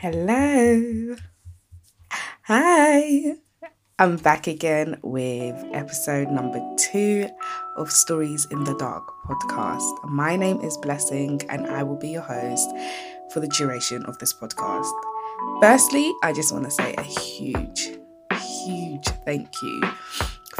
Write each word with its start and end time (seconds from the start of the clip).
Hello. 0.00 1.14
Hi. 2.44 3.34
I'm 3.98 4.16
back 4.16 4.46
again 4.46 4.98
with 5.02 5.54
episode 5.74 6.30
number 6.30 6.58
two 6.78 7.28
of 7.76 7.92
Stories 7.92 8.46
in 8.50 8.64
the 8.64 8.74
Dark 8.78 9.12
podcast. 9.26 10.08
My 10.08 10.36
name 10.36 10.58
is 10.62 10.78
Blessing 10.78 11.42
and 11.50 11.66
I 11.66 11.82
will 11.82 11.98
be 11.98 12.08
your 12.08 12.22
host 12.22 12.70
for 13.30 13.40
the 13.40 13.48
duration 13.48 14.02
of 14.06 14.16
this 14.20 14.32
podcast. 14.32 14.90
Firstly, 15.60 16.10
I 16.22 16.32
just 16.32 16.50
want 16.50 16.64
to 16.64 16.70
say 16.70 16.94
a 16.94 17.02
huge, 17.02 17.90
huge 18.64 19.04
thank 19.26 19.50
you 19.62 19.82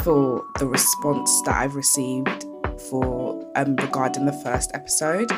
for 0.03 0.45
the 0.59 0.67
response 0.67 1.41
that 1.47 1.57
I've 1.57 1.77
received 1.77 2.45
for 2.91 3.51
um, 3.57 3.75
regarding 3.77 4.27
the 4.27 4.39
first 4.45 4.71
episode. 4.75 5.33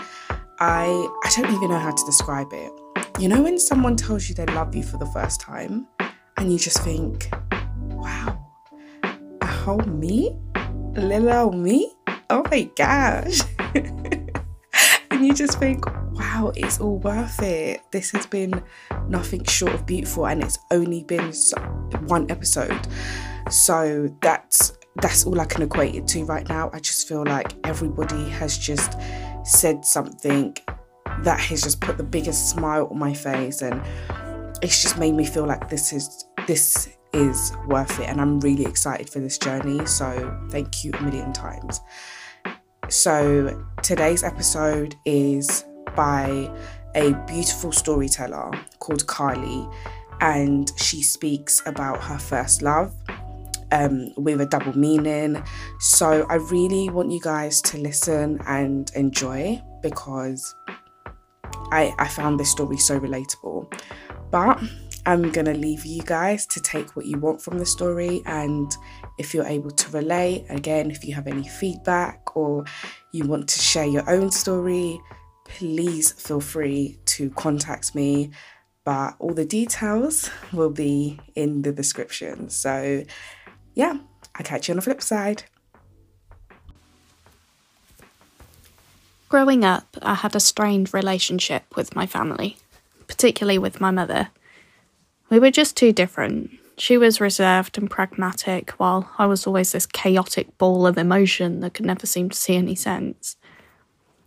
I 0.59 0.87
I 1.23 1.33
don't 1.37 1.55
even 1.55 1.71
know 1.71 1.79
how 1.79 1.93
to 1.93 2.05
describe 2.05 2.49
it. 2.51 2.82
You 3.19 3.29
know 3.29 3.43
when 3.43 3.59
someone 3.59 3.97
tells 3.97 4.29
you 4.29 4.35
they 4.35 4.47
love 4.47 4.75
you 4.75 4.83
for 4.83 4.97
the 4.97 5.07
first 5.07 5.41
time 5.41 5.87
and 6.37 6.53
you 6.53 6.59
just 6.59 6.83
think, 6.83 7.29
wow, 7.91 8.45
a 9.41 9.47
whole 9.47 9.83
me? 9.83 10.37
A 10.97 11.01
Little 11.01 11.53
me? 11.53 11.93
Oh 12.31 12.43
my 12.51 12.69
gosh. 12.77 13.41
and 13.75 15.27
you 15.27 15.35
just 15.35 15.59
think, 15.59 15.87
wow, 16.13 16.53
it's 16.57 16.81
all 16.81 16.99
worth 16.99 17.41
it. 17.43 17.81
This 17.93 18.11
has 18.11 18.27
been 18.27 18.63
nothing 19.09 19.45
short 19.45 19.73
of 19.75 19.87
beautiful 19.87 20.27
and 20.27 20.43
it's 20.43 20.59
only 20.71 21.05
been 21.05 21.33
one 22.07 22.31
episode. 22.31 22.89
So 23.51 24.15
that's 24.21 24.73
that's 24.97 25.25
all 25.25 25.41
I 25.41 25.47
can 25.47 25.63
equate 25.63 25.95
it 25.95 26.07
to 26.09 26.25
right 26.25 26.47
now. 26.49 26.71
I 26.73 26.81
just 26.81 27.09
feel 27.09 27.25
like 27.25 27.55
everybody 27.65 28.29
has 28.31 28.59
just 28.59 28.99
said 29.45 29.85
something 29.85 30.57
that 31.23 31.41
has 31.41 31.63
just 31.63 31.81
put 31.81 31.97
the 31.97 32.05
biggest 32.05 32.51
smile 32.51 32.89
on 32.91 32.99
my 32.99 33.15
face 33.15 33.63
and 33.63 33.81
it's 34.63 34.83
just 34.83 34.99
made 34.99 35.15
me 35.15 35.25
feel 35.25 35.47
like 35.47 35.69
this 35.69 35.93
is 35.93 36.25
this 36.47 36.97
is 37.13 37.53
worth 37.67 38.01
it 38.01 38.09
and 38.09 38.21
I'm 38.21 38.41
really 38.41 38.65
excited 38.65 39.09
for 39.09 39.21
this 39.21 39.39
journey 39.39 39.85
so 39.87 40.39
thank 40.51 40.85
you 40.85 40.93
a 40.95 41.03
million 41.03 41.33
times 41.33 41.81
so 42.89 43.65
today's 43.83 44.23
episode 44.23 44.97
is 45.05 45.65
by 45.95 46.51
a 46.95 47.13
beautiful 47.27 47.73
storyteller 47.73 48.51
called 48.79 49.07
Carly 49.07 49.69
and 50.21 50.71
she 50.77 51.03
speaks 51.03 51.63
about 51.67 52.03
her 52.03 52.19
first 52.19 52.63
love 52.63 52.95
um, 53.73 54.13
with 54.17 54.41
a 54.41 54.47
double 54.47 54.77
meaning. 54.77 55.43
So 55.81 56.27
I 56.29 56.35
really 56.37 56.91
want 56.91 57.11
you 57.11 57.21
guys 57.21 57.61
to 57.63 57.79
listen 57.79 58.41
and 58.47 58.91
enjoy 58.95 59.61
because 59.83 60.55
I, 61.73 61.95
I 61.99 62.07
found 62.07 62.39
this 62.39 62.51
story 62.51 62.77
so 62.77 63.01
relatable. 63.01 63.73
But 64.31 64.63
I'm 65.05 65.33
going 65.33 65.47
to 65.47 65.55
leave 65.55 65.85
you 65.85 66.03
guys 66.03 66.47
to 66.47 66.61
take 66.61 66.95
what 66.95 67.07
you 67.07 67.19
want 67.19 67.43
from 67.43 67.59
the 67.59 67.67
story. 67.67 68.23
And 68.27 68.71
if 69.19 69.35
you're 69.35 69.47
able 69.47 69.71
to 69.71 69.91
relate, 69.91 70.47
again, 70.49 70.91
if 70.91 71.05
you 71.05 71.15
have 71.15 71.27
any 71.27 71.49
feedback 71.49 72.37
or 72.37 72.65
you 73.13 73.27
want 73.27 73.49
to 73.49 73.59
share 73.59 73.87
your 73.87 74.09
own 74.09 74.31
story, 74.31 75.01
please 75.45 76.13
feel 76.13 76.41
free 76.41 76.99
to 77.07 77.31
contact 77.31 77.95
me. 77.95 78.31
But 78.85 79.17
all 79.19 79.33
the 79.33 79.45
details 79.45 80.31
will 80.53 80.71
be 80.71 81.19
in 81.35 81.63
the 81.63 81.73
description. 81.73 82.51
So, 82.51 83.05
yeah, 83.75 83.99
I'll 84.35 84.45
catch 84.45 84.69
you 84.69 84.73
on 84.73 84.77
the 84.77 84.83
flip 84.83 85.03
side. 85.03 85.45
Growing 89.33 89.65
up, 89.65 89.97
I 90.03 90.13
had 90.13 90.37
a 90.37 90.41
strained 90.41 90.93
relationship 90.93 91.75
with 91.75 91.97
my 91.97 92.05
family, 92.05 92.59
particularly 93.07 93.57
with 93.57 93.81
my 93.81 93.91
mother. 93.91 94.29
We 95.31 95.39
were 95.39 95.51
just 95.51 95.75
too 95.75 95.91
different. 95.91 96.51
She 96.77 96.99
was 96.99 97.19
reserved 97.19 97.79
and 97.79 97.91
pragmatic, 97.91 98.73
while 98.73 99.11
I 99.17 99.25
was 99.25 99.47
always 99.47 99.73
this 99.73 99.87
chaotic 99.87 100.59
ball 100.59 100.87
of 100.87 100.99
emotion 100.99 101.61
that 101.61 101.73
could 101.73 101.87
never 101.87 102.05
seem 102.05 102.29
to 102.29 102.37
see 102.37 102.57
any 102.57 102.75
sense. 102.75 103.37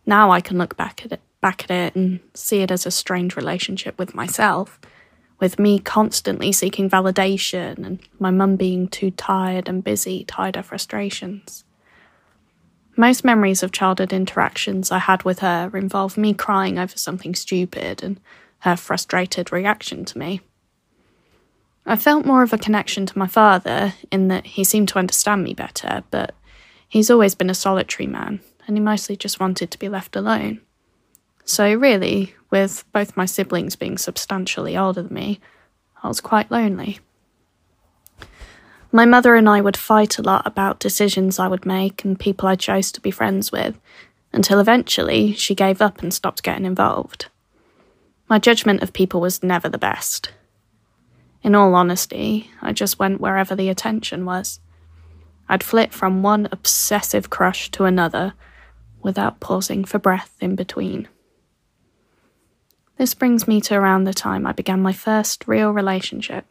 Now 0.07 0.31
I 0.31 0.41
can 0.41 0.57
look 0.57 0.75
back 0.75 1.05
at 1.05 1.11
it, 1.11 1.21
back 1.39 1.65
at 1.65 1.69
it 1.69 1.95
and 1.95 2.19
see 2.33 2.61
it 2.61 2.71
as 2.71 2.88
a 2.88 2.89
strained 2.89 3.38
relationship 3.38 3.99
with 3.99 4.15
myself 4.15 4.79
with 5.39 5.59
me 5.59 5.77
constantly 5.77 6.51
seeking 6.51 6.89
validation 6.89 7.85
and 7.85 7.99
my 8.17 8.31
mum 8.31 8.55
being 8.55 8.88
too 8.88 9.11
tired 9.11 9.69
and 9.69 9.83
busy 9.83 10.23
to 10.23 10.33
hide 10.33 10.55
her 10.55 10.63
frustrations. 10.63 11.64
Most 12.97 13.25
memories 13.25 13.61
of 13.61 13.72
childhood 13.72 14.13
interactions 14.13 14.91
I 14.91 15.00
had 15.00 15.23
with 15.23 15.39
her 15.39 15.69
involve 15.73 16.17
me 16.17 16.33
crying 16.33 16.79
over 16.79 16.97
something 16.97 17.35
stupid 17.35 18.01
and 18.01 18.19
her 18.59 18.78
frustrated 18.78 19.51
reaction 19.51 20.06
to 20.06 20.17
me. 20.17 20.41
I 21.85 21.97
felt 21.97 22.25
more 22.25 22.41
of 22.41 22.53
a 22.53 22.57
connection 22.57 23.06
to 23.06 23.17
my 23.17 23.28
father 23.28 23.94
in 24.11 24.29
that 24.29 24.45
he 24.47 24.63
seemed 24.63 24.88
to 24.89 25.00
understand 25.00 25.44
me 25.44 25.53
better, 25.53 26.03
but 26.09 26.33
he's 26.88 27.11
always 27.11 27.35
been 27.35 27.50
a 27.50 27.56
solitary 27.56 28.07
man 28.07 28.39
and 28.66 28.78
he 28.78 28.81
mostly 28.81 29.16
just 29.16 29.39
wanted 29.39 29.72
to 29.72 29.79
be 29.79 29.89
left 29.89 30.16
alone. 30.16 30.62
So, 31.44 31.75
really, 31.75 32.33
with 32.50 32.85
both 32.91 33.16
my 33.16 33.25
siblings 33.25 33.75
being 33.75 34.00
substantially 34.00 34.75
older 34.75 35.03
than 35.03 35.13
me, 35.13 35.39
I 36.01 36.07
was 36.07 36.22
quite 36.22 36.50
lonely. 36.50 37.00
My 38.95 39.03
mother 39.03 39.35
and 39.35 39.50
I 39.50 39.59
would 39.59 39.75
fight 39.75 40.17
a 40.17 40.22
lot 40.22 40.47
about 40.47 40.79
decisions 40.79 41.38
I 41.38 41.50
would 41.50 41.66
make 41.66 42.06
and 42.06 42.17
people 42.17 42.47
I 42.47 42.56
chose 42.56 42.94
to 42.94 43.01
be 43.01 43.11
friends 43.11 43.51
with, 43.51 43.78
until 44.31 44.61
eventually 44.61 45.33
she 45.33 45.53
gave 45.53 45.81
up 45.81 46.01
and 46.01 46.13
stopped 46.13 46.44
getting 46.44 46.63
involved. 46.63 47.25
My 48.29 48.39
judgment 48.39 48.81
of 48.81 48.94
people 48.94 49.19
was 49.19 49.44
never 49.44 49.67
the 49.67 49.78
best. 49.78 50.31
In 51.44 51.56
all 51.56 51.75
honesty, 51.75 52.50
I 52.61 52.72
just 52.72 52.97
went 52.97 53.19
wherever 53.19 53.53
the 53.53 53.67
attention 53.67 54.23
was. 54.23 54.61
I'd 55.50 55.62
flit 55.62 55.91
from 55.91 56.23
one 56.23 56.47
obsessive 56.53 57.29
crush 57.29 57.69
to 57.72 57.83
another 57.83 58.33
without 59.01 59.41
pausing 59.41 59.83
for 59.83 60.00
breath 60.00 60.38
in 60.39 60.56
between. 60.56 61.09
This 62.97 63.13
brings 63.13 63.45
me 63.45 63.59
to 63.59 63.75
around 63.75 64.06
the 64.06 64.13
time 64.13 64.47
I 64.47 64.53
began 64.53 64.81
my 64.81 64.94
first 64.94 65.50
real 65.50 65.72
relationship. 65.72 66.45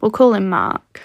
We'll 0.00 0.10
call 0.10 0.34
him 0.34 0.48
Mark. 0.48 1.02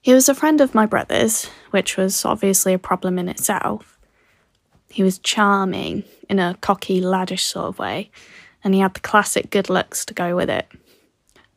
He 0.00 0.14
was 0.14 0.28
a 0.28 0.34
friend 0.34 0.60
of 0.60 0.74
my 0.74 0.86
brother's, 0.86 1.46
which 1.70 1.96
was 1.96 2.24
obviously 2.24 2.72
a 2.72 2.78
problem 2.78 3.18
in 3.18 3.28
itself. 3.28 3.98
He 4.88 5.02
was 5.02 5.18
charming 5.18 6.04
in 6.28 6.38
a 6.38 6.56
cocky, 6.60 7.00
laddish 7.00 7.40
sort 7.40 7.66
of 7.66 7.78
way, 7.78 8.10
and 8.62 8.74
he 8.74 8.80
had 8.80 8.94
the 8.94 9.00
classic 9.00 9.50
good 9.50 9.68
looks 9.68 10.04
to 10.04 10.14
go 10.14 10.36
with 10.36 10.48
it 10.48 10.66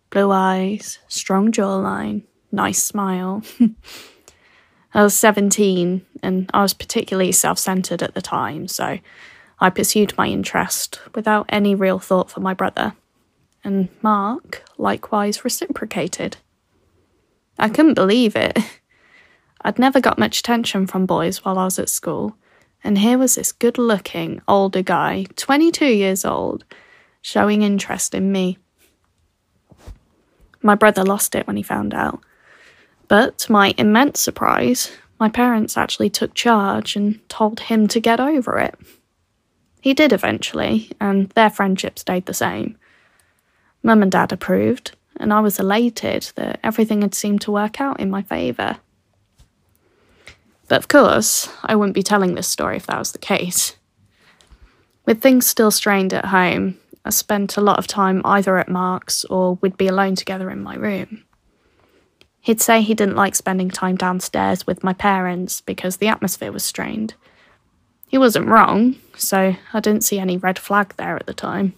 blue 0.09 0.31
eyes, 0.31 0.99
strong 1.07 1.51
jawline, 1.51 2.23
nice 2.51 2.81
smile. 2.81 3.43
I 4.93 5.03
was 5.03 5.13
17 5.13 6.03
and 6.23 6.49
I 6.53 6.63
was 6.63 6.73
particularly 6.73 7.31
self 7.31 7.59
centered 7.59 8.01
at 8.01 8.15
the 8.15 8.21
time, 8.21 8.67
so 8.67 8.97
I 9.59 9.69
pursued 9.69 10.17
my 10.17 10.27
interest 10.27 10.99
without 11.13 11.45
any 11.49 11.75
real 11.75 11.99
thought 11.99 12.31
for 12.31 12.39
my 12.39 12.53
brother, 12.53 12.93
and 13.69 13.87
Mark 14.01 14.63
likewise 14.79 15.45
reciprocated. 15.45 16.37
I 17.59 17.69
couldn't 17.69 17.93
believe 17.93 18.35
it. 18.35 18.57
I'd 19.61 19.77
never 19.77 20.01
got 20.01 20.17
much 20.17 20.39
attention 20.39 20.87
from 20.87 21.05
boys 21.05 21.45
while 21.45 21.59
I 21.59 21.65
was 21.65 21.77
at 21.77 21.87
school, 21.87 22.35
and 22.83 22.97
here 22.97 23.19
was 23.19 23.35
this 23.35 23.51
good 23.51 23.77
looking, 23.77 24.41
older 24.47 24.81
guy, 24.81 25.27
22 25.35 25.85
years 25.85 26.25
old, 26.25 26.63
showing 27.21 27.61
interest 27.61 28.15
in 28.15 28.31
me. 28.31 28.57
My 30.63 30.73
brother 30.73 31.03
lost 31.03 31.35
it 31.35 31.45
when 31.45 31.55
he 31.57 31.63
found 31.63 31.93
out. 31.93 32.21
But 33.07 33.37
to 33.39 33.51
my 33.51 33.75
immense 33.77 34.19
surprise, 34.19 34.91
my 35.19 35.29
parents 35.29 35.77
actually 35.77 36.09
took 36.09 36.33
charge 36.33 36.95
and 36.95 37.19
told 37.29 37.59
him 37.59 37.87
to 37.89 37.99
get 37.99 38.19
over 38.19 38.57
it. 38.57 38.75
He 39.79 39.93
did 39.93 40.11
eventually, 40.11 40.89
and 40.99 41.29
their 41.29 41.51
friendship 41.51 41.99
stayed 41.99 42.25
the 42.25 42.33
same. 42.33 42.75
Mum 43.83 44.01
and 44.01 44.11
Dad 44.11 44.31
approved, 44.31 44.95
and 45.17 45.33
I 45.33 45.39
was 45.39 45.59
elated 45.59 46.31
that 46.35 46.59
everything 46.63 47.01
had 47.01 47.15
seemed 47.15 47.41
to 47.41 47.51
work 47.51 47.79
out 47.79 47.99
in 47.99 48.09
my 48.09 48.21
favour. 48.21 48.77
But 50.67 50.79
of 50.79 50.87
course, 50.87 51.49
I 51.63 51.75
wouldn't 51.75 51.95
be 51.95 52.03
telling 52.03 52.35
this 52.35 52.47
story 52.47 52.77
if 52.77 52.87
that 52.87 52.99
was 52.99 53.11
the 53.11 53.17
case. 53.17 53.75
With 55.05 55.21
things 55.21 55.47
still 55.47 55.71
strained 55.71 56.13
at 56.13 56.25
home, 56.25 56.77
I 57.03 57.09
spent 57.09 57.57
a 57.57 57.61
lot 57.61 57.79
of 57.79 57.87
time 57.87 58.21
either 58.25 58.57
at 58.57 58.69
Mark's 58.69 59.25
or 59.25 59.57
we'd 59.61 59.77
be 59.77 59.87
alone 59.87 60.15
together 60.15 60.49
in 60.51 60.61
my 60.61 60.75
room. 60.75 61.23
He'd 62.41 62.61
say 62.61 62.81
he 62.81 62.93
didn't 62.93 63.15
like 63.15 63.35
spending 63.35 63.69
time 63.69 63.95
downstairs 63.95 64.67
with 64.67 64.83
my 64.83 64.93
parents 64.93 65.61
because 65.61 65.97
the 65.97 66.07
atmosphere 66.07 66.51
was 66.51 66.63
strained, 66.63 67.15
he 68.09 68.17
wasn't 68.17 68.47
wrong, 68.47 68.95
so 69.15 69.55
I 69.71 69.79
didn't 69.79 70.03
see 70.03 70.17
any 70.17 70.35
red 70.35 70.57
flag 70.57 70.95
there 70.97 71.15
at 71.15 71.27
the 71.27 71.33
time. 71.33 71.75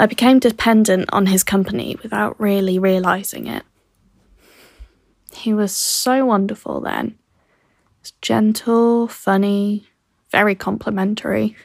I 0.00 0.06
became 0.06 0.38
dependent 0.38 1.08
on 1.12 1.26
his 1.26 1.42
company 1.42 1.96
without 2.04 2.40
really 2.40 2.78
realising 2.78 3.48
it. 3.48 3.64
He 5.32 5.52
was 5.52 5.74
so 5.74 6.24
wonderful 6.24 6.80
then. 6.80 7.18
He 7.90 8.00
was 8.02 8.12
gentle, 8.22 9.08
funny, 9.08 9.88
very 10.30 10.54
complimentary, 10.54 11.56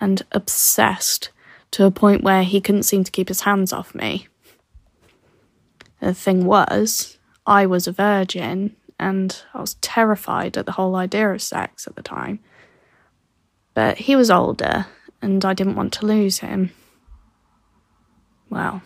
and 0.00 0.22
obsessed 0.32 1.28
to 1.72 1.84
a 1.84 1.90
point 1.90 2.24
where 2.24 2.44
he 2.44 2.62
couldn't 2.62 2.84
seem 2.84 3.04
to 3.04 3.12
keep 3.12 3.28
his 3.28 3.42
hands 3.42 3.74
off 3.74 3.94
me. 3.94 4.26
The 6.00 6.14
thing 6.14 6.46
was, 6.46 7.18
I 7.46 7.66
was 7.66 7.86
a 7.86 7.92
virgin 7.92 8.74
and 8.98 9.42
I 9.52 9.60
was 9.60 9.74
terrified 9.74 10.56
at 10.56 10.64
the 10.64 10.72
whole 10.72 10.96
idea 10.96 11.30
of 11.30 11.42
sex 11.42 11.86
at 11.86 11.94
the 11.94 12.02
time. 12.02 12.40
But 13.74 13.98
he 13.98 14.16
was 14.16 14.30
older 14.30 14.86
and 15.20 15.44
I 15.44 15.52
didn't 15.52 15.76
want 15.76 15.92
to 15.94 16.06
lose 16.06 16.38
him. 16.38 16.70
Well, 18.50 18.82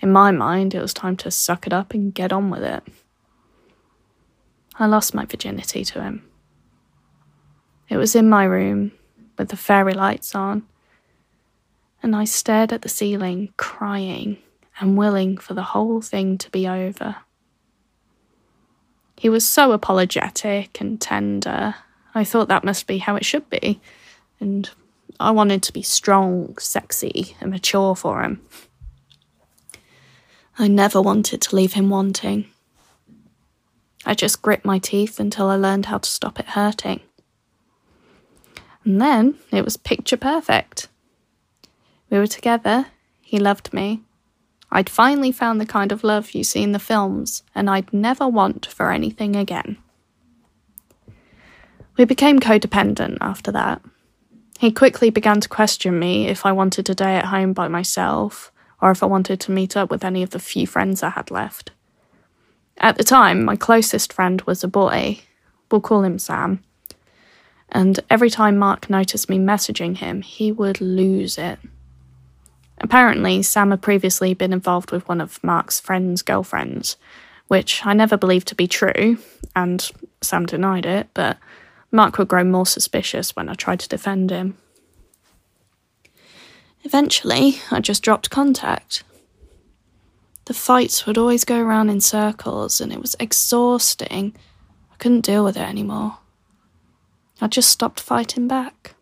in 0.00 0.10
my 0.10 0.30
mind, 0.30 0.74
it 0.74 0.80
was 0.80 0.94
time 0.94 1.16
to 1.18 1.30
suck 1.30 1.66
it 1.66 1.72
up 1.72 1.94
and 1.94 2.14
get 2.14 2.32
on 2.32 2.50
with 2.50 2.62
it. 2.62 2.82
I 4.78 4.86
lost 4.86 5.14
my 5.14 5.24
virginity 5.24 5.84
to 5.84 6.02
him. 6.02 6.24
It 7.88 7.98
was 7.98 8.16
in 8.16 8.28
my 8.28 8.44
room 8.44 8.92
with 9.38 9.50
the 9.50 9.56
fairy 9.56 9.92
lights 9.92 10.34
on, 10.34 10.64
and 12.02 12.16
I 12.16 12.24
stared 12.24 12.72
at 12.72 12.82
the 12.82 12.88
ceiling, 12.88 13.52
crying 13.56 14.38
and 14.80 14.98
willing 14.98 15.36
for 15.36 15.54
the 15.54 15.62
whole 15.62 16.00
thing 16.00 16.38
to 16.38 16.50
be 16.50 16.66
over. 16.66 17.16
He 19.16 19.28
was 19.28 19.48
so 19.48 19.72
apologetic 19.72 20.80
and 20.80 21.00
tender. 21.00 21.76
I 22.14 22.24
thought 22.24 22.48
that 22.48 22.64
must 22.64 22.86
be 22.86 22.98
how 22.98 23.16
it 23.16 23.24
should 23.24 23.48
be, 23.48 23.80
and 24.40 24.68
I 25.20 25.30
wanted 25.30 25.62
to 25.64 25.72
be 25.72 25.82
strong, 25.82 26.56
sexy, 26.58 27.36
and 27.40 27.50
mature 27.50 27.94
for 27.94 28.22
him. 28.22 28.40
I 30.58 30.68
never 30.68 31.00
wanted 31.00 31.40
to 31.42 31.56
leave 31.56 31.72
him 31.72 31.90
wanting. 31.90 32.46
I 34.06 34.14
just 34.14 34.42
grit 34.42 34.64
my 34.64 34.78
teeth 34.78 35.18
until 35.18 35.48
I 35.48 35.56
learned 35.56 35.86
how 35.86 35.98
to 35.98 36.08
stop 36.08 36.38
it 36.38 36.48
hurting. 36.48 37.00
And 38.84 39.00
then 39.00 39.38
it 39.50 39.64
was 39.64 39.76
picture 39.76 40.16
perfect. 40.16 40.88
We 42.10 42.18
were 42.18 42.26
together, 42.26 42.86
he 43.22 43.38
loved 43.38 43.72
me. 43.72 44.02
I'd 44.70 44.90
finally 44.90 45.32
found 45.32 45.60
the 45.60 45.66
kind 45.66 45.92
of 45.92 46.04
love 46.04 46.32
you 46.32 46.44
see 46.44 46.62
in 46.62 46.72
the 46.72 46.78
films, 46.78 47.42
and 47.54 47.70
I'd 47.70 47.92
never 47.92 48.28
want 48.28 48.66
for 48.66 48.90
anything 48.90 49.36
again. 49.36 49.78
We 51.96 52.04
became 52.04 52.40
codependent 52.40 53.18
after 53.20 53.52
that. 53.52 53.80
He 54.64 54.72
quickly 54.72 55.10
began 55.10 55.42
to 55.42 55.48
question 55.50 55.98
me 55.98 56.26
if 56.26 56.46
I 56.46 56.52
wanted 56.52 56.86
to 56.86 56.94
stay 56.94 57.16
at 57.16 57.26
home 57.26 57.52
by 57.52 57.68
myself 57.68 58.50
or 58.80 58.90
if 58.90 59.02
I 59.02 59.06
wanted 59.06 59.38
to 59.40 59.52
meet 59.52 59.76
up 59.76 59.90
with 59.90 60.02
any 60.02 60.22
of 60.22 60.30
the 60.30 60.38
few 60.38 60.66
friends 60.66 61.02
I 61.02 61.10
had 61.10 61.30
left. 61.30 61.72
At 62.78 62.96
the 62.96 63.04
time, 63.04 63.44
my 63.44 63.56
closest 63.56 64.10
friend 64.10 64.40
was 64.46 64.64
a 64.64 64.68
boy. 64.68 65.20
We'll 65.70 65.82
call 65.82 66.02
him 66.02 66.18
Sam. 66.18 66.64
And 67.68 68.00
every 68.08 68.30
time 68.30 68.56
Mark 68.56 68.88
noticed 68.88 69.28
me 69.28 69.38
messaging 69.38 69.98
him, 69.98 70.22
he 70.22 70.50
would 70.50 70.80
lose 70.80 71.36
it. 71.36 71.58
Apparently, 72.78 73.42
Sam 73.42 73.70
had 73.70 73.82
previously 73.82 74.32
been 74.32 74.54
involved 74.54 74.92
with 74.92 75.06
one 75.06 75.20
of 75.20 75.44
Mark's 75.44 75.78
friend's 75.78 76.22
girlfriends, 76.22 76.96
which 77.48 77.84
I 77.84 77.92
never 77.92 78.16
believed 78.16 78.48
to 78.48 78.54
be 78.54 78.66
true, 78.66 79.18
and 79.54 79.86
Sam 80.22 80.46
denied 80.46 80.86
it, 80.86 81.08
but 81.12 81.36
Mark 81.94 82.18
would 82.18 82.26
grow 82.26 82.42
more 82.42 82.66
suspicious 82.66 83.36
when 83.36 83.48
I 83.48 83.54
tried 83.54 83.78
to 83.78 83.88
defend 83.88 84.30
him. 84.30 84.58
Eventually, 86.82 87.60
I 87.70 87.78
just 87.78 88.02
dropped 88.02 88.30
contact. 88.30 89.04
The 90.46 90.54
fights 90.54 91.06
would 91.06 91.16
always 91.16 91.44
go 91.44 91.60
around 91.60 91.90
in 91.90 92.00
circles, 92.00 92.80
and 92.80 92.92
it 92.92 93.00
was 93.00 93.14
exhausting. 93.20 94.34
I 94.92 94.96
couldn't 94.96 95.24
deal 95.24 95.44
with 95.44 95.56
it 95.56 95.68
anymore. 95.68 96.18
I 97.40 97.46
just 97.46 97.70
stopped 97.70 98.00
fighting 98.00 98.48
back. 98.48 98.96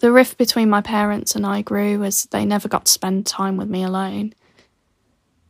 The 0.00 0.10
rift 0.10 0.36
between 0.36 0.68
my 0.68 0.80
parents 0.80 1.36
and 1.36 1.46
I 1.46 1.62
grew 1.62 2.02
as 2.02 2.24
they 2.24 2.44
never 2.44 2.68
got 2.68 2.86
to 2.86 2.92
spend 2.92 3.24
time 3.24 3.56
with 3.56 3.68
me 3.68 3.84
alone. 3.84 4.34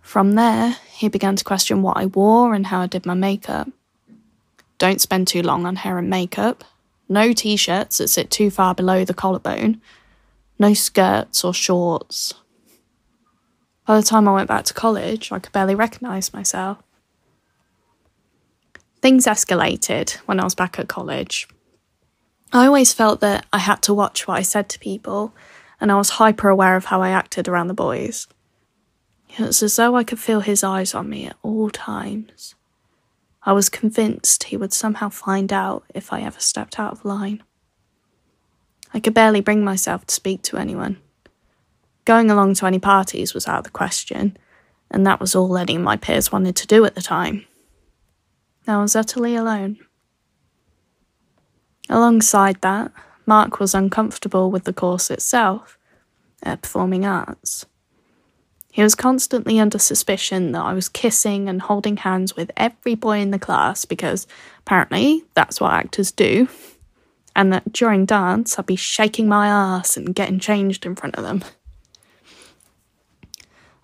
From 0.03 0.33
there, 0.33 0.77
he 0.93 1.09
began 1.09 1.37
to 1.37 1.45
question 1.45 1.81
what 1.81 1.97
I 1.97 2.05
wore 2.05 2.53
and 2.53 2.67
how 2.67 2.83
I 2.83 2.87
did 2.87 3.07
my 3.07 3.15
makeup. 3.15 3.69
Don't 4.85 5.01
spend 5.01 5.27
too 5.27 5.41
long 5.41 5.65
on 5.65 5.77
hair 5.77 5.97
and 5.97 6.11
makeup. 6.11 6.63
No 7.09 7.33
t 7.33 7.57
shirts 7.57 7.97
that 7.97 8.09
sit 8.09 8.31
too 8.31 8.51
far 8.51 8.75
below 8.75 9.03
the 9.03 9.15
collarbone. 9.15 9.81
No 10.59 10.75
skirts 10.75 11.43
or 11.43 11.55
shorts. 11.55 12.35
By 13.87 13.97
the 13.97 14.03
time 14.03 14.29
I 14.29 14.35
went 14.35 14.49
back 14.49 14.67
to 14.67 14.75
college, 14.75 15.33
I 15.33 15.39
could 15.39 15.55
barely 15.55 15.75
recognise 15.75 16.35
myself. 16.35 16.83
Things 19.01 19.25
escalated 19.25 20.17
when 20.27 20.39
I 20.39 20.45
was 20.45 20.55
back 20.55 20.79
at 20.79 20.87
college. 20.87 21.49
I 22.53 22.67
always 22.67 22.93
felt 22.93 23.21
that 23.21 23.47
I 23.55 23.61
had 23.61 23.81
to 23.85 23.95
watch 23.95 24.29
what 24.29 24.37
I 24.37 24.43
said 24.43 24.69
to 24.69 24.79
people, 24.79 25.35
and 25.81 25.91
I 25.91 25.97
was 25.97 26.21
hyper 26.21 26.51
aware 26.51 26.77
of 26.77 26.85
how 26.85 27.01
I 27.01 27.09
acted 27.09 27.49
around 27.49 27.69
the 27.69 27.73
boys. 27.73 28.29
It 29.39 29.47
was 29.47 29.63
as 29.63 29.77
though 29.77 29.97
I 29.97 30.05
could 30.05 30.21
feel 30.21 30.41
his 30.41 30.63
eyes 30.63 30.95
on 30.95 31.09
me 31.09 31.25
at 31.29 31.37
all 31.43 31.71
times. 31.71 32.55
I 33.47 33.53
was 33.53 33.69
convinced 33.69 34.45
he 34.45 34.57
would 34.57 34.73
somehow 34.73 35.11
find 35.11 35.53
out 35.53 35.85
if 35.95 36.13
I 36.13 36.23
ever 36.23 36.41
stepped 36.41 36.79
out 36.79 36.93
of 36.93 37.05
line. 37.05 37.43
I 38.95 39.01
could 39.01 39.13
barely 39.13 39.41
bring 39.41 39.63
myself 39.63 40.07
to 40.07 40.15
speak 40.15 40.43
to 40.43 40.57
anyone. 40.57 40.99
Going 42.05 42.31
along 42.31 42.55
to 42.55 42.67
any 42.67 42.79
parties 42.79 43.35
was 43.35 43.47
out 43.47 43.59
of 43.59 43.65
the 43.65 43.71
question, 43.71 44.37
and 44.91 45.07
that 45.07 45.21
was 45.21 45.35
all 45.35 45.59
any 45.59 45.77
of 45.77 45.83
my 45.83 45.97
peers 45.97 46.33
wanted 46.33 46.57
to 46.57 46.67
do 46.67 46.85
at 46.85 46.95
the 46.95 47.03
time. 47.03 47.45
I 48.67 48.79
was 48.79 48.97
utterly 48.97 49.37
alone. 49.37 49.79
Alongside 51.91 52.63
that, 52.63 52.93
Mark 53.27 53.61
was 53.61 53.75
uncomfortable 53.75 54.51
with 54.51 54.65
the 54.65 54.73
course 54.73 55.11
itself, 55.11 55.79
at 56.43 56.63
performing 56.63 57.05
arts. 57.05 57.67
He 58.75 58.83
was 58.83 58.97
constantly 58.97 59.61
under 59.61 59.79
suspicion 59.79 60.51
that 60.51 60.65
I 60.65 60.73
was 60.73 60.89
kissing 60.89 61.49
and 61.49 61.63
holding 61.63 61.99
hands 61.99 62.35
with 62.35 62.51
every 62.57 62.97
boy 62.97 63.21
in 63.21 63.31
the 63.31 63.39
class 63.39 63.85
because 63.85 64.27
apparently 64.59 65.23
that's 65.35 65.61
what 65.61 65.75
actors 65.75 66.11
do, 66.11 66.49
and 67.37 67.53
that 67.53 67.73
during 67.73 68.05
dance 68.05 68.59
I'd 68.59 68.67
be 68.67 68.75
shaking 68.75 69.29
my 69.29 69.47
ass 69.47 69.97
and 69.97 70.13
getting 70.13 70.41
changed 70.41 70.85
in 70.85 70.97
front 70.97 71.15
of 71.15 71.23
them. 71.23 71.45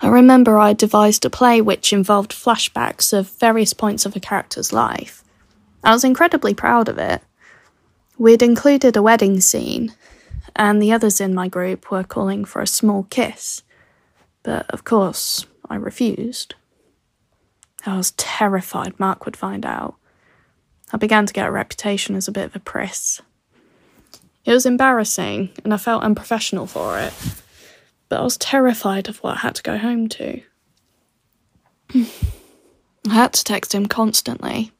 I 0.00 0.08
remember 0.08 0.58
I 0.58 0.72
devised 0.72 1.25
a 1.25 1.31
play 1.31 1.60
which 1.60 1.92
involved 1.92 2.32
flashbacks 2.32 3.16
of 3.16 3.31
various 3.38 3.72
points 3.72 4.04
of 4.04 4.16
a 4.16 4.20
character's 4.20 4.72
life. 4.72 5.22
I 5.84 5.92
was 5.92 6.02
incredibly 6.02 6.52
proud 6.52 6.88
of 6.88 6.98
it. 6.98 7.22
We'd 8.19 8.42
included 8.42 8.96
a 8.96 9.02
wedding 9.02 9.40
scene, 9.40 9.94
and 10.56 10.82
the 10.82 10.90
others 10.90 11.20
in 11.20 11.32
my 11.32 11.46
group 11.46 11.92
were 11.92 12.02
calling 12.02 12.44
for 12.44 12.61
a 12.61 12.66
small 12.66 13.04
kiss 13.04 13.62
but 14.42 14.68
of 14.70 14.85
course, 14.85 15.47
I 15.68 15.76
refused. 15.76 16.54
I 17.87 17.97
was 17.97 18.12
terrified 18.12 18.99
Mark 18.99 19.25
would 19.25 19.37
find 19.37 19.64
out. 19.64 19.94
I 20.92 20.97
began 20.97 21.26
to 21.26 21.32
get 21.32 21.47
a 21.47 21.52
reputation 21.52 22.14
as 22.16 22.28
a 22.28 22.32
bit 22.32 22.47
of 22.47 22.56
a 22.56 22.61
priss. 22.61 23.20
It 24.44 24.52
was 24.52 24.66
embarrassing, 24.66 25.50
and 25.62 25.73
I 25.73 25.76
felt 25.76 26.02
unprofessional 26.02 26.66
for 26.66 26.99
it, 26.99 27.12
but 28.09 28.20
I 28.20 28.25
was 28.25 28.37
terrified 28.37 29.09
of 29.09 29.18
what 29.18 29.37
I 29.37 29.40
had 29.40 29.54
to 29.56 29.62
go 29.62 29.78
home 29.78 30.09
to. 30.09 30.42
I 31.94 33.14
had 33.14 33.32
to 33.35 33.44
text 33.44 33.75
him 33.75 33.87
constantly. 33.87 34.73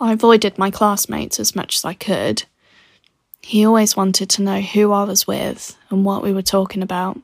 I 0.00 0.12
avoided 0.12 0.58
my 0.58 0.70
classmates 0.70 1.40
as 1.40 1.56
much 1.56 1.76
as 1.76 1.84
I 1.84 1.94
could. 1.94 2.44
He 3.40 3.66
always 3.66 3.96
wanted 3.96 4.30
to 4.30 4.42
know 4.42 4.60
who 4.60 4.92
I 4.92 5.04
was 5.04 5.26
with 5.26 5.76
and 5.90 6.04
what 6.04 6.22
we 6.22 6.32
were 6.32 6.42
talking 6.42 6.82
about 6.82 7.20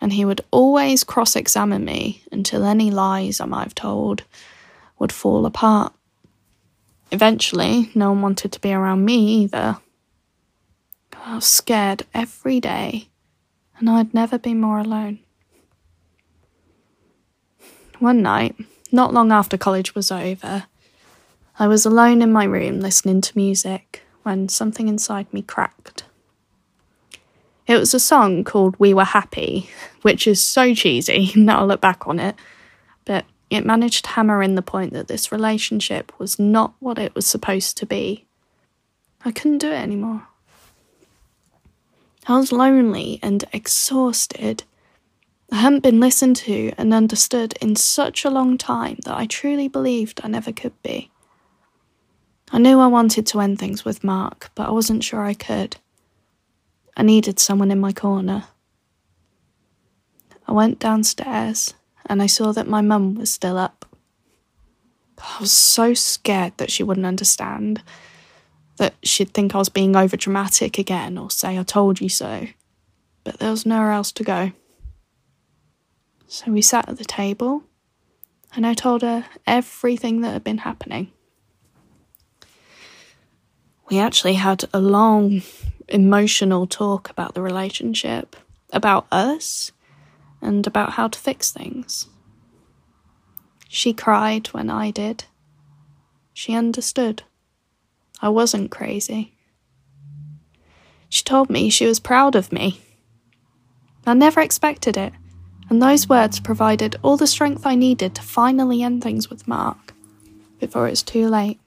and 0.00 0.12
he 0.12 0.24
would 0.24 0.40
always 0.50 1.04
cross 1.04 1.36
examine 1.36 1.84
me 1.84 2.22
until 2.30 2.64
any 2.64 2.90
lies 2.90 3.40
I 3.40 3.46
might 3.46 3.64
have 3.64 3.74
told 3.74 4.22
would 4.98 5.12
fall 5.12 5.46
apart. 5.46 5.92
Eventually, 7.10 7.90
no 7.94 8.10
one 8.10 8.22
wanted 8.22 8.52
to 8.52 8.60
be 8.60 8.72
around 8.72 9.04
me 9.04 9.42
either. 9.42 9.78
I 11.24 11.36
was 11.36 11.46
scared 11.46 12.04
every 12.14 12.60
day, 12.60 13.08
and 13.78 13.88
I'd 13.88 14.14
never 14.14 14.38
been 14.38 14.60
more 14.60 14.78
alone. 14.78 15.20
One 17.98 18.22
night, 18.22 18.54
not 18.92 19.12
long 19.12 19.32
after 19.32 19.58
college 19.58 19.94
was 19.94 20.12
over, 20.12 20.64
I 21.58 21.66
was 21.66 21.84
alone 21.84 22.22
in 22.22 22.30
my 22.32 22.44
room 22.44 22.80
listening 22.80 23.20
to 23.22 23.36
music 23.36 24.04
when 24.22 24.48
something 24.48 24.86
inside 24.86 25.32
me 25.32 25.42
cracked. 25.42 26.04
It 27.68 27.78
was 27.78 27.92
a 27.92 28.00
song 28.00 28.44
called 28.44 28.76
We 28.78 28.94
Were 28.94 29.04
Happy, 29.04 29.68
which 30.00 30.26
is 30.26 30.42
so 30.42 30.74
cheesy 30.74 31.32
now 31.36 31.60
I 31.60 31.64
look 31.64 31.82
back 31.82 32.08
on 32.08 32.18
it, 32.18 32.34
but 33.04 33.26
it 33.50 33.66
managed 33.66 34.06
to 34.06 34.10
hammer 34.12 34.42
in 34.42 34.54
the 34.54 34.62
point 34.62 34.94
that 34.94 35.06
this 35.06 35.30
relationship 35.30 36.10
was 36.18 36.38
not 36.38 36.72
what 36.80 36.98
it 36.98 37.14
was 37.14 37.26
supposed 37.26 37.76
to 37.76 37.86
be. 37.86 38.24
I 39.22 39.32
couldn't 39.32 39.58
do 39.58 39.70
it 39.70 39.82
anymore. 39.82 40.26
I 42.26 42.38
was 42.38 42.52
lonely 42.52 43.18
and 43.22 43.44
exhausted. 43.52 44.64
I 45.52 45.56
hadn't 45.56 45.82
been 45.82 46.00
listened 46.00 46.36
to 46.36 46.72
and 46.78 46.94
understood 46.94 47.52
in 47.60 47.76
such 47.76 48.24
a 48.24 48.30
long 48.30 48.56
time 48.56 48.96
that 49.04 49.16
I 49.16 49.26
truly 49.26 49.68
believed 49.68 50.22
I 50.24 50.28
never 50.28 50.52
could 50.52 50.82
be. 50.82 51.10
I 52.50 52.58
knew 52.58 52.80
I 52.80 52.86
wanted 52.86 53.26
to 53.26 53.40
end 53.40 53.58
things 53.58 53.84
with 53.84 54.02
Mark, 54.02 54.50
but 54.54 54.68
I 54.68 54.70
wasn't 54.70 55.04
sure 55.04 55.22
I 55.22 55.34
could. 55.34 55.76
I 56.98 57.04
needed 57.04 57.38
someone 57.38 57.70
in 57.70 57.78
my 57.78 57.92
corner. 57.92 58.48
I 60.48 60.52
went 60.52 60.80
downstairs 60.80 61.74
and 62.06 62.20
I 62.20 62.26
saw 62.26 62.50
that 62.52 62.66
my 62.66 62.80
mum 62.80 63.14
was 63.14 63.32
still 63.32 63.56
up. 63.56 63.86
I 65.16 65.36
was 65.40 65.52
so 65.52 65.94
scared 65.94 66.54
that 66.56 66.72
she 66.72 66.82
wouldn't 66.82 67.06
understand, 67.06 67.82
that 68.78 68.94
she'd 69.04 69.32
think 69.32 69.54
I 69.54 69.58
was 69.58 69.68
being 69.68 69.94
over 69.94 70.16
dramatic 70.16 70.76
again 70.76 71.16
or 71.18 71.30
say 71.30 71.56
I 71.56 71.62
told 71.62 72.00
you 72.00 72.08
so. 72.08 72.48
But 73.22 73.38
there 73.38 73.52
was 73.52 73.64
nowhere 73.64 73.92
else 73.92 74.10
to 74.12 74.24
go. 74.24 74.50
So 76.26 76.50
we 76.50 76.62
sat 76.62 76.88
at 76.88 76.98
the 76.98 77.04
table 77.04 77.62
and 78.56 78.66
I 78.66 78.74
told 78.74 79.02
her 79.02 79.24
everything 79.46 80.22
that 80.22 80.32
had 80.32 80.42
been 80.42 80.58
happening. 80.58 81.12
We 83.90 83.98
actually 83.98 84.34
had 84.34 84.64
a 84.74 84.80
long 84.80 85.42
emotional 85.88 86.66
talk 86.66 87.08
about 87.08 87.34
the 87.34 87.40
relationship, 87.40 88.36
about 88.70 89.06
us, 89.10 89.72
and 90.42 90.66
about 90.66 90.92
how 90.92 91.08
to 91.08 91.18
fix 91.18 91.50
things. 91.50 92.06
She 93.66 93.94
cried 93.94 94.48
when 94.48 94.68
I 94.68 94.90
did. 94.90 95.24
She 96.34 96.54
understood. 96.54 97.22
I 98.20 98.28
wasn't 98.28 98.70
crazy. 98.70 99.34
She 101.08 101.24
told 101.24 101.48
me 101.48 101.70
she 101.70 101.86
was 101.86 102.00
proud 102.00 102.34
of 102.36 102.52
me. 102.52 102.82
I 104.06 104.12
never 104.14 104.40
expected 104.40 104.96
it, 104.98 105.12
and 105.70 105.80
those 105.80 106.08
words 106.08 106.40
provided 106.40 106.96
all 107.02 107.16
the 107.16 107.26
strength 107.26 107.64
I 107.64 107.74
needed 107.74 108.14
to 108.14 108.22
finally 108.22 108.82
end 108.82 109.02
things 109.02 109.30
with 109.30 109.48
Mark 109.48 109.94
before 110.58 110.88
it's 110.88 111.02
too 111.02 111.28
late. 111.28 111.58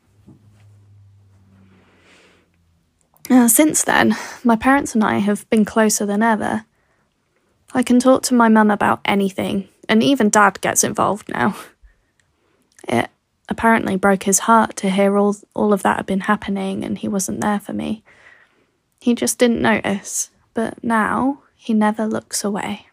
Since 3.47 3.85
then, 3.85 4.17
my 4.43 4.57
parents 4.57 4.93
and 4.93 5.05
I 5.05 5.19
have 5.19 5.49
been 5.49 5.63
closer 5.63 6.05
than 6.05 6.21
ever. 6.21 6.65
I 7.73 7.81
can 7.81 7.97
talk 7.97 8.23
to 8.23 8.33
my 8.33 8.49
mum 8.49 8.69
about 8.69 8.99
anything, 9.05 9.69
and 9.87 10.03
even 10.03 10.29
dad 10.29 10.59
gets 10.59 10.83
involved 10.83 11.29
now. 11.29 11.55
It 12.89 13.09
apparently 13.47 13.95
broke 13.95 14.23
his 14.23 14.39
heart 14.39 14.75
to 14.77 14.89
hear 14.89 15.17
all, 15.17 15.37
all 15.53 15.71
of 15.71 15.81
that 15.83 15.95
had 15.95 16.05
been 16.05 16.21
happening 16.21 16.83
and 16.83 16.97
he 16.97 17.07
wasn't 17.07 17.39
there 17.39 17.59
for 17.59 17.71
me. 17.71 18.03
He 18.99 19.15
just 19.15 19.37
didn't 19.39 19.61
notice, 19.61 20.29
but 20.53 20.83
now 20.83 21.43
he 21.55 21.73
never 21.73 22.05
looks 22.05 22.43
away. 22.43 22.87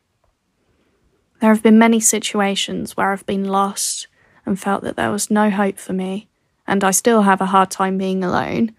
There 1.40 1.52
have 1.52 1.64
been 1.64 1.78
many 1.78 1.99
situations 1.99 2.97
where 2.97 3.11
I've 3.11 3.26
been 3.26 3.45
lost 3.45 4.07
and 4.47 4.59
felt 4.59 4.85
that 4.85 4.95
there 4.95 5.11
was 5.11 5.33
no 5.33 5.50
hope 5.50 5.78
for 5.78 5.92
me, 5.92 6.28
and 6.64 6.85
I 6.85 6.92
still 6.92 7.23
have 7.23 7.40
a 7.40 7.47
hard 7.47 7.73
time 7.73 7.99
being 7.99 8.23
alone, 8.23 8.73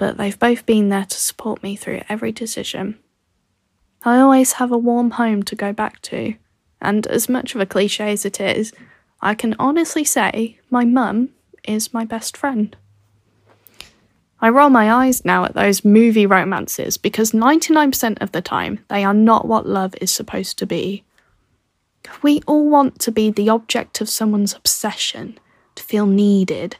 but 0.00 0.16
they've 0.16 0.38
both 0.38 0.64
been 0.64 0.88
there 0.88 1.04
to 1.04 1.18
support 1.18 1.62
me 1.62 1.76
through 1.76 2.00
every 2.08 2.32
decision. 2.32 2.98
I 4.02 4.18
always 4.18 4.52
have 4.52 4.72
a 4.72 4.78
warm 4.78 5.10
home 5.10 5.42
to 5.42 5.54
go 5.54 5.74
back 5.74 6.00
to, 6.02 6.36
and 6.80 7.06
as 7.08 7.28
much 7.28 7.54
of 7.54 7.60
a 7.60 7.66
cliche 7.66 8.10
as 8.10 8.24
it 8.24 8.40
is, 8.40 8.72
I 9.20 9.34
can 9.34 9.54
honestly 9.58 10.04
say 10.04 10.58
my 10.70 10.86
mum 10.86 11.28
is 11.64 11.92
my 11.92 12.06
best 12.06 12.34
friend. 12.34 12.74
I 14.40 14.48
roll 14.48 14.70
my 14.70 14.90
eyes 14.90 15.22
now 15.26 15.44
at 15.44 15.52
those 15.52 15.84
movie 15.84 16.24
romances 16.24 16.96
because 16.96 17.32
99% 17.32 18.22
of 18.22 18.32
the 18.32 18.40
time 18.40 18.82
they 18.88 19.04
are 19.04 19.12
not 19.12 19.46
what 19.46 19.68
love 19.68 19.94
is 20.00 20.10
supposed 20.10 20.56
to 20.60 20.66
be. 20.66 21.04
We 22.22 22.40
all 22.46 22.70
want 22.70 22.98
to 23.00 23.12
be 23.12 23.30
the 23.30 23.50
object 23.50 24.00
of 24.00 24.08
someone's 24.08 24.54
obsession, 24.54 25.38
to 25.74 25.82
feel 25.82 26.06
needed. 26.06 26.78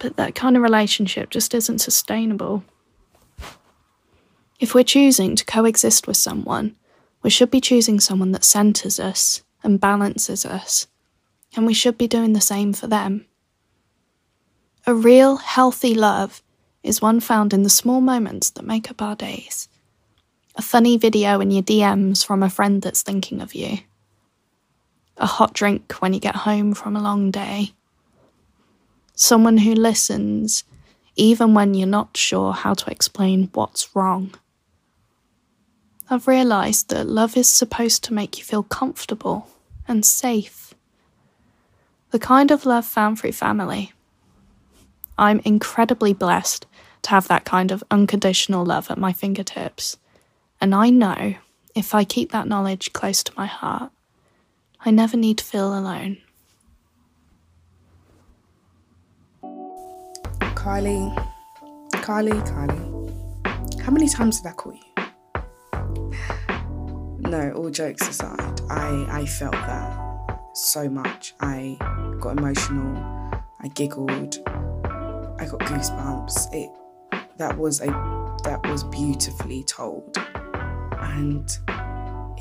But 0.00 0.16
that 0.16 0.34
kind 0.34 0.56
of 0.56 0.62
relationship 0.62 1.30
just 1.30 1.54
isn't 1.54 1.78
sustainable. 1.78 2.64
If 4.58 4.74
we're 4.74 4.82
choosing 4.82 5.36
to 5.36 5.44
coexist 5.44 6.08
with 6.08 6.16
someone, 6.16 6.74
we 7.22 7.30
should 7.30 7.52
be 7.52 7.60
choosing 7.60 8.00
someone 8.00 8.32
that 8.32 8.42
centres 8.42 8.98
us 8.98 9.44
and 9.62 9.78
balances 9.78 10.44
us 10.44 10.88
and 11.56 11.66
we 11.66 11.74
should 11.74 11.98
be 11.98 12.08
doing 12.08 12.32
the 12.32 12.40
same 12.40 12.72
for 12.72 12.86
them. 12.86 13.26
A 14.86 14.94
real, 14.94 15.36
healthy 15.36 15.94
love 15.94 16.42
is 16.82 17.02
one 17.02 17.20
found 17.20 17.52
in 17.52 17.62
the 17.62 17.70
small 17.70 18.00
moments 18.00 18.50
that 18.50 18.64
make 18.64 18.90
up 18.90 19.02
our 19.02 19.16
days. 19.16 19.68
A 20.56 20.62
funny 20.62 20.96
video 20.96 21.40
in 21.40 21.50
your 21.50 21.62
DMs 21.62 22.24
from 22.24 22.42
a 22.42 22.50
friend 22.50 22.82
that's 22.82 23.02
thinking 23.02 23.40
of 23.40 23.54
you. 23.54 23.78
A 25.16 25.26
hot 25.26 25.52
drink 25.52 25.92
when 26.00 26.14
you 26.14 26.20
get 26.20 26.34
home 26.34 26.74
from 26.74 26.96
a 26.96 27.02
long 27.02 27.30
day. 27.30 27.72
Someone 29.22 29.58
who 29.58 29.74
listens 29.74 30.64
even 31.14 31.52
when 31.52 31.74
you're 31.74 31.86
not 31.86 32.16
sure 32.16 32.54
how 32.54 32.72
to 32.72 32.90
explain 32.90 33.50
what's 33.52 33.94
wrong. 33.94 34.34
I've 36.08 36.26
realised 36.26 36.88
that 36.88 37.06
love 37.06 37.36
is 37.36 37.46
supposed 37.46 38.02
to 38.04 38.14
make 38.14 38.38
you 38.38 38.44
feel 38.44 38.62
comfortable 38.62 39.46
and 39.86 40.06
safe 40.06 40.72
the 42.12 42.18
kind 42.18 42.50
of 42.50 42.64
love 42.64 42.86
found 42.86 43.20
through 43.20 43.32
family. 43.32 43.92
I'm 45.18 45.42
incredibly 45.44 46.14
blessed 46.14 46.64
to 47.02 47.10
have 47.10 47.28
that 47.28 47.44
kind 47.44 47.70
of 47.70 47.84
unconditional 47.90 48.64
love 48.64 48.90
at 48.90 48.96
my 48.96 49.12
fingertips, 49.12 49.98
and 50.62 50.74
I 50.74 50.88
know 50.88 51.34
if 51.74 51.94
I 51.94 52.04
keep 52.04 52.32
that 52.32 52.48
knowledge 52.48 52.94
close 52.94 53.22
to 53.24 53.32
my 53.36 53.46
heart, 53.46 53.92
I 54.82 54.90
never 54.90 55.18
need 55.18 55.36
to 55.38 55.44
feel 55.44 55.78
alone. 55.78 56.16
Carly, 60.60 61.10
Carly, 62.02 62.38
Carly, 62.42 62.76
how 63.82 63.90
many 63.90 64.06
times 64.06 64.42
did 64.42 64.48
I 64.48 64.52
call 64.52 64.74
you? 64.74 64.82
No, 67.20 67.52
all 67.56 67.70
jokes 67.70 68.06
aside, 68.06 68.60
I, 68.68 69.06
I 69.10 69.24
felt 69.24 69.52
that 69.54 70.38
so 70.52 70.86
much. 70.86 71.32
I 71.40 71.78
got 72.20 72.36
emotional, 72.36 72.94
I 73.62 73.68
giggled, 73.68 74.36
I 74.46 75.46
got 75.50 75.60
goosebumps. 75.60 76.52
It 76.52 76.68
that 77.38 77.56
was 77.56 77.80
a 77.80 77.86
that 78.44 78.60
was 78.68 78.84
beautifully 78.84 79.64
told 79.64 80.14
and 81.00 81.48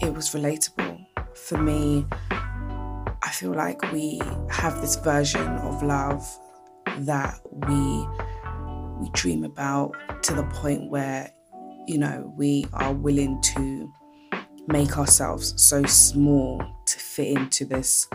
it 0.01 0.13
was 0.13 0.31
relatable. 0.31 1.05
For 1.35 1.57
me, 1.57 2.05
I 2.31 3.31
feel 3.31 3.53
like 3.53 3.81
we 3.93 4.19
have 4.49 4.81
this 4.81 4.97
version 4.97 5.47
of 5.59 5.81
love 5.83 6.29
that 7.06 7.39
we 7.51 8.08
we 9.00 9.10
dream 9.12 9.44
about 9.44 9.96
to 10.24 10.34
the 10.34 10.44
point 10.46 10.89
where 10.89 11.32
you 11.88 11.98
know 11.98 12.34
we 12.38 12.65
are 12.74 12.94
willing 12.94 13.41
to 13.41 13.91
make 14.68 14.98
ourselves 14.98 15.53
so 15.62 15.84
small 15.84 16.63
to 16.86 17.00
fit 17.00 17.38
into 17.38 17.65
this 17.65 18.08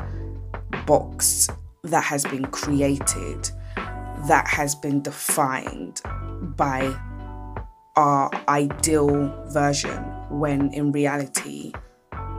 box 0.87 1.49
that 1.83 2.05
has 2.05 2.25
been 2.25 2.45
created, 2.47 3.51
that 4.29 4.47
has 4.47 4.75
been 4.75 5.03
defined 5.03 6.01
by 6.57 6.95
our 7.97 8.31
ideal 8.49 9.33
version, 9.49 10.03
when 10.31 10.73
in 10.73 10.93
reality, 10.93 11.73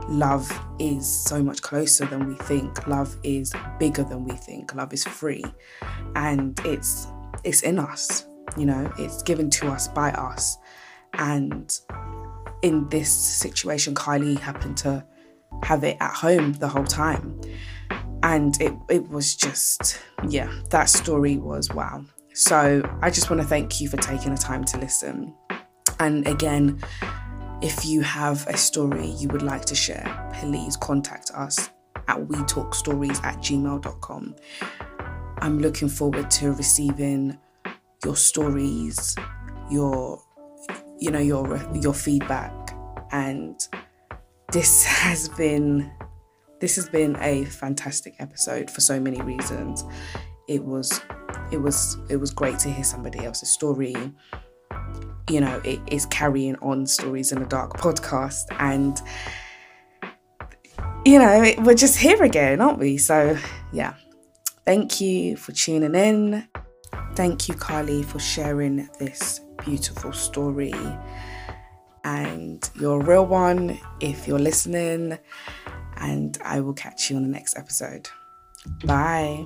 love 0.08 0.50
is 0.78 1.06
so 1.06 1.42
much 1.42 1.62
closer 1.62 2.06
than 2.06 2.26
we 2.26 2.34
think. 2.34 2.86
Love 2.86 3.16
is 3.22 3.52
bigger 3.78 4.04
than 4.04 4.24
we 4.24 4.34
think. 4.36 4.74
Love 4.74 4.92
is 4.92 5.04
free. 5.04 5.44
And 6.14 6.58
it's 6.64 7.06
it's 7.44 7.62
in 7.62 7.78
us, 7.78 8.26
you 8.56 8.66
know, 8.66 8.92
it's 8.98 9.22
given 9.22 9.50
to 9.50 9.68
us 9.68 9.88
by 9.88 10.10
us. 10.12 10.58
And 11.14 11.78
in 12.62 12.88
this 12.88 13.10
situation, 13.10 13.94
Kylie 13.94 14.38
happened 14.38 14.76
to 14.78 15.04
have 15.62 15.84
it 15.84 15.96
at 16.00 16.12
home 16.12 16.54
the 16.54 16.68
whole 16.68 16.84
time. 16.84 17.40
And 18.22 18.60
it, 18.60 18.72
it 18.90 19.08
was 19.08 19.36
just, 19.36 20.00
yeah, 20.28 20.52
that 20.70 20.88
story 20.88 21.36
was 21.36 21.70
wow. 21.70 22.04
So 22.34 22.82
I 23.02 23.10
just 23.10 23.30
want 23.30 23.40
to 23.40 23.48
thank 23.48 23.80
you 23.80 23.88
for 23.88 23.96
taking 23.98 24.34
the 24.34 24.40
time 24.40 24.64
to 24.64 24.78
listen. 24.78 25.32
And 26.00 26.26
again, 26.26 26.82
if 27.62 27.86
you 27.86 28.02
have 28.02 28.46
a 28.48 28.56
story 28.56 29.06
you 29.06 29.28
would 29.28 29.42
like 29.42 29.64
to 29.66 29.74
share, 29.74 30.30
please 30.34 30.76
contact 30.76 31.30
us 31.34 31.70
at 32.08 32.18
wetalkstories 32.18 33.22
at 33.24 33.38
gmail.com. 33.38 34.36
I'm 35.38 35.58
looking 35.58 35.88
forward 35.88 36.30
to 36.32 36.52
receiving 36.52 37.38
your 38.04 38.16
stories, 38.16 39.14
your 39.70 40.22
you 40.98 41.10
know 41.10 41.18
your 41.18 41.60
your 41.74 41.94
feedback. 41.94 42.52
And 43.12 43.58
this 44.52 44.84
has 44.84 45.28
been 45.30 45.90
this 46.60 46.76
has 46.76 46.88
been 46.88 47.16
a 47.20 47.44
fantastic 47.44 48.14
episode 48.18 48.70
for 48.70 48.80
so 48.80 49.00
many 49.00 49.20
reasons. 49.22 49.84
It 50.48 50.64
was 50.64 51.00
it 51.50 51.58
was 51.58 51.96
it 52.08 52.16
was 52.16 52.30
great 52.30 52.58
to 52.60 52.70
hear 52.70 52.84
somebody 52.84 53.24
else's 53.24 53.50
story 53.50 53.94
you 55.28 55.40
know 55.40 55.60
it 55.64 55.80
is 55.88 56.06
carrying 56.06 56.56
on 56.56 56.86
stories 56.86 57.32
in 57.32 57.40
the 57.40 57.46
dark 57.46 57.76
podcast 57.78 58.44
and 58.58 59.00
you 61.04 61.18
know 61.18 61.52
we're 61.58 61.74
just 61.74 61.98
here 61.98 62.22
again 62.22 62.60
aren't 62.60 62.78
we 62.78 62.96
so 62.96 63.36
yeah 63.72 63.94
thank 64.64 65.00
you 65.00 65.36
for 65.36 65.52
tuning 65.52 65.94
in 65.94 66.46
thank 67.14 67.48
you 67.48 67.54
carly 67.54 68.02
for 68.02 68.18
sharing 68.18 68.88
this 68.98 69.40
beautiful 69.64 70.12
story 70.12 70.74
and 72.06 72.70
you're 72.80 73.00
a 73.00 73.04
real 73.04 73.26
one 73.26 73.78
if 74.00 74.28
you're 74.28 74.38
listening. 74.38 75.18
And 75.96 76.38
I 76.44 76.60
will 76.60 76.72
catch 76.72 77.10
you 77.10 77.16
on 77.16 77.22
the 77.22 77.28
next 77.28 77.58
episode. 77.58 78.08
Bye. 78.84 79.44